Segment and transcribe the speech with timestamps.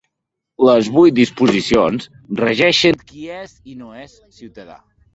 [0.69, 2.09] Les vuit disposicions
[2.41, 4.85] regeixen qui és i no és ciutadà.